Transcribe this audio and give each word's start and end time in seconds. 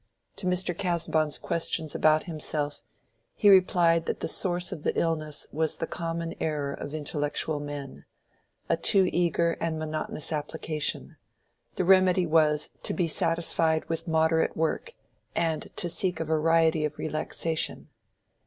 To 0.37 0.47
Mr. 0.47 0.75
Casaubon's 0.75 1.37
questions 1.37 1.93
about 1.93 2.23
himself, 2.23 2.81
he 3.35 3.51
replied 3.51 4.07
that 4.07 4.19
the 4.19 4.27
source 4.27 4.71
of 4.71 4.81
the 4.81 4.97
illness 4.99 5.45
was 5.51 5.77
the 5.77 5.85
common 5.85 6.33
error 6.39 6.73
of 6.73 6.95
intellectual 6.95 7.59
men—a 7.59 8.77
too 8.77 9.09
eager 9.13 9.51
and 9.61 9.77
monotonous 9.77 10.31
application: 10.33 11.17
the 11.75 11.85
remedy 11.85 12.25
was, 12.25 12.71
to 12.81 12.95
be 12.95 13.07
satisfied 13.07 13.87
with 13.89 14.07
moderate 14.07 14.57
work, 14.57 14.95
and 15.35 15.69
to 15.75 15.87
seek 15.87 16.17
variety 16.17 16.83
of 16.83 16.97
relaxation. 16.97 17.89